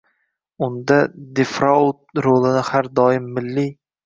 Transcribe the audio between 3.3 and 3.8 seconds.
milliy